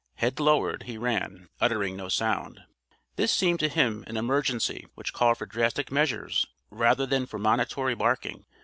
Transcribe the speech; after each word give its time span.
Head 0.15 0.39
lowered, 0.39 0.81
he 0.87 0.97
ran, 0.97 1.47
uttering 1.59 1.95
no 1.95 2.09
sound. 2.09 2.61
This 3.17 3.31
seemed 3.31 3.59
to 3.59 3.69
him 3.69 4.03
an 4.07 4.17
emergency 4.17 4.87
which 4.95 5.13
called 5.13 5.37
for 5.37 5.45
drastic 5.45 5.91
measures 5.91 6.47
rather 6.71 7.05
than 7.05 7.27
for 7.27 7.37
monitory 7.37 7.93
barking. 7.93 8.47